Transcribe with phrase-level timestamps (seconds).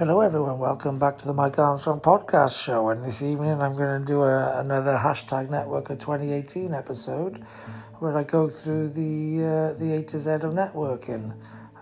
[0.00, 0.58] Hello, everyone.
[0.58, 2.88] Welcome back to the Mike Armstrong podcast show.
[2.88, 7.44] And this evening, I'm going to do a, another hashtag Networker 2018 episode
[7.98, 11.34] where I go through the uh, the A to Z of networking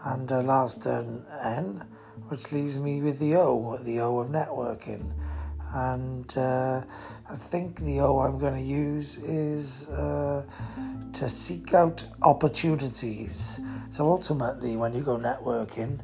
[0.02, 1.84] and uh, last an N,
[2.26, 5.12] which leaves me with the O, the O of networking.
[5.74, 6.82] And uh,
[7.28, 10.44] I think the O I'm going to use is uh,
[11.12, 13.60] to seek out opportunities.
[13.90, 16.00] So ultimately, when you go networking,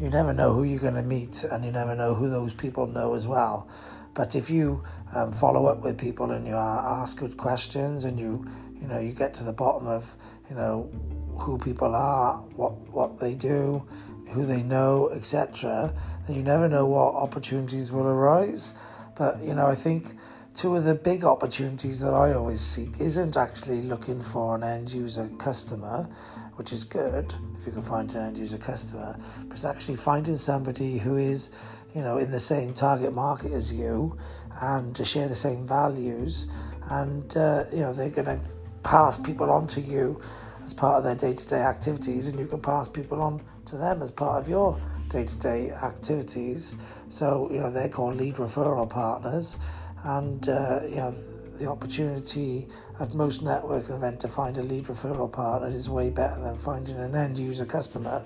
[0.00, 2.86] you never know who you're going to meet and you never know who those people
[2.86, 3.68] know as well.
[4.14, 4.82] But if you
[5.14, 8.44] um, follow up with people and you ask good questions and you,
[8.80, 10.14] you know, you get to the bottom of,
[10.50, 10.90] you know,
[11.38, 13.86] who people are, what what they do,
[14.30, 15.94] who they know, etc.,
[16.26, 18.74] then you never know what opportunities will arise.
[19.18, 20.14] But you know, I think
[20.54, 24.92] two of the big opportunities that I always seek isn't actually looking for an end
[24.92, 26.08] user customer,
[26.54, 30.36] which is good if you can find an end user customer, but it's actually finding
[30.36, 31.50] somebody who is,
[31.94, 34.16] you know, in the same target market as you
[34.60, 36.48] and to share the same values,
[36.90, 38.40] and uh, you know they're going to
[38.82, 40.20] pass people on to you
[40.64, 44.10] as part of their day-to-day activities, and you can pass people on to them as
[44.10, 46.76] part of your day-to-day activities.
[47.08, 49.58] So you know they're called lead referral partners.
[50.04, 51.14] And uh, you know
[51.58, 52.66] the opportunity
[53.00, 56.96] at most networking event to find a lead referral partner is way better than finding
[56.96, 58.24] an end user customer.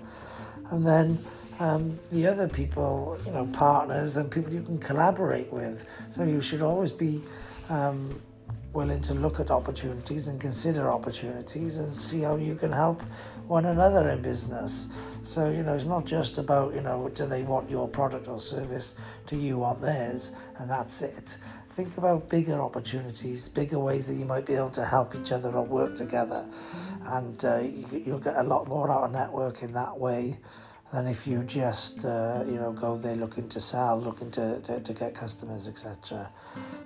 [0.70, 1.18] And then
[1.58, 5.84] um, the other people you know partners and people you can collaborate with.
[6.10, 7.22] So you should always be
[7.68, 8.20] um,
[8.72, 13.02] willing to look at opportunities and consider opportunities and see how you can help
[13.46, 14.88] one another in business.
[15.22, 18.40] So, you know, it's not just about, you know, do they want your product or
[18.40, 21.38] service, do you want theirs, and that's it
[21.74, 25.50] think about bigger opportunities, bigger ways that you might be able to help each other
[25.52, 26.46] or work together.
[27.06, 30.38] And uh, you, will get a lot more out of networking that way
[30.92, 34.80] than if you just, uh, you know, go there looking to sell, looking to, to,
[34.80, 36.30] to get customers, etc.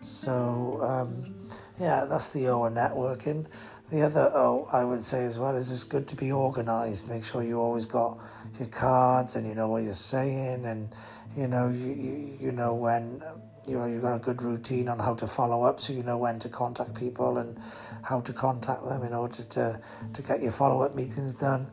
[0.00, 1.34] So, um,
[1.80, 3.46] yeah, that's the O networking.
[3.90, 7.08] The other oh, I would say as well is it's good to be organised.
[7.08, 8.18] Make sure you always got
[8.58, 10.92] your cards and you know what you're saying and
[11.36, 13.22] you know you, you, you know when
[13.66, 16.16] you know you've got a good routine on how to follow up so you know
[16.16, 17.58] when to contact people and
[18.02, 19.80] how to contact them in order to
[20.14, 21.66] to get your follow-up meetings done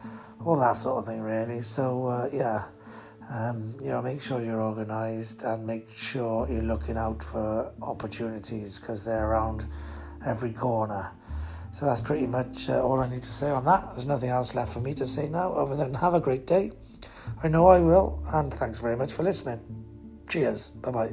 [0.44, 2.66] all that sort of thing really so uh, yeah
[3.31, 8.80] um, you know make sure you're organized and make sure you're looking out for opportunities
[8.80, 9.66] because they're around
[10.25, 11.12] every corner
[11.73, 13.89] so that's pretty much uh, all I need to say on that.
[13.89, 16.72] There's nothing else left for me to say now other than have a great day.
[17.44, 19.59] I know I will and thanks very much for listening.
[20.29, 20.69] Cheers.
[20.69, 21.12] Bye bye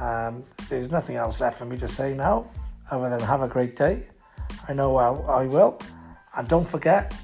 [0.00, 2.48] Um, there's nothing else left for me to say now
[2.90, 4.06] other than have a great day.
[4.68, 5.78] I know I, I will.
[6.36, 7.14] And don't forget,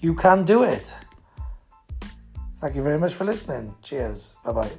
[0.00, 0.96] you can do it.
[2.64, 3.74] Thank you very much for listening.
[3.82, 4.36] Cheers.
[4.42, 4.70] Bye bye.